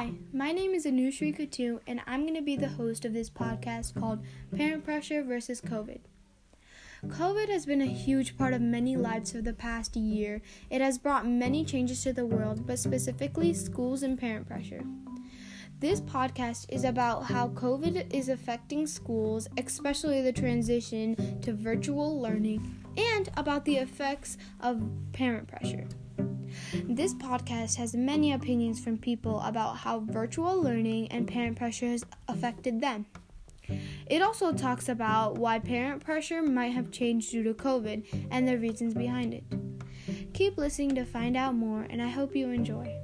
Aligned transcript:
Hi, 0.00 0.12
my 0.32 0.50
name 0.50 0.72
is 0.72 0.86
Anushri 0.86 1.38
Katu, 1.38 1.80
and 1.86 2.00
I'm 2.06 2.22
going 2.22 2.34
to 2.34 2.40
be 2.40 2.56
the 2.56 2.68
host 2.68 3.04
of 3.04 3.12
this 3.12 3.28
podcast 3.28 4.00
called 4.00 4.24
Parent 4.56 4.82
Pressure 4.82 5.22
versus 5.22 5.60
COVID. 5.60 5.98
COVID 7.06 7.50
has 7.50 7.66
been 7.66 7.82
a 7.82 7.86
huge 7.86 8.38
part 8.38 8.54
of 8.54 8.62
many 8.62 8.96
lives 8.96 9.32
for 9.32 9.42
the 9.42 9.52
past 9.52 9.96
year. 9.96 10.40
It 10.70 10.80
has 10.80 10.96
brought 10.96 11.26
many 11.26 11.66
changes 11.66 12.02
to 12.04 12.14
the 12.14 12.24
world, 12.24 12.66
but 12.66 12.78
specifically 12.78 13.52
schools 13.52 14.02
and 14.02 14.18
parent 14.18 14.48
pressure. 14.48 14.80
This 15.80 16.00
podcast 16.00 16.64
is 16.70 16.84
about 16.84 17.24
how 17.24 17.48
COVID 17.48 18.10
is 18.10 18.30
affecting 18.30 18.86
schools, 18.86 19.48
especially 19.58 20.22
the 20.22 20.32
transition 20.32 21.38
to 21.42 21.52
virtual 21.52 22.18
learning, 22.18 22.74
and 22.96 23.28
about 23.36 23.66
the 23.66 23.76
effects 23.76 24.38
of 24.60 24.80
parent 25.12 25.46
pressure. 25.46 25.86
This 26.72 27.14
podcast 27.14 27.76
has 27.76 27.94
many 27.94 28.32
opinions 28.32 28.78
from 28.78 28.98
people 28.98 29.40
about 29.40 29.78
how 29.78 30.00
virtual 30.00 30.62
learning 30.62 31.08
and 31.08 31.26
parent 31.26 31.56
pressure 31.56 31.86
has 31.86 32.04
affected 32.28 32.80
them. 32.80 33.06
It 34.06 34.22
also 34.22 34.52
talks 34.52 34.88
about 34.88 35.36
why 35.36 35.58
parent 35.58 36.04
pressure 36.04 36.42
might 36.42 36.72
have 36.72 36.90
changed 36.90 37.30
due 37.30 37.42
to 37.44 37.54
COVID 37.54 38.28
and 38.30 38.46
the 38.46 38.58
reasons 38.58 38.94
behind 38.94 39.34
it. 39.34 39.44
Keep 40.32 40.58
listening 40.58 40.94
to 40.94 41.04
find 41.04 41.36
out 41.36 41.54
more, 41.54 41.86
and 41.90 42.00
I 42.00 42.08
hope 42.08 42.36
you 42.36 42.50
enjoy. 42.50 42.96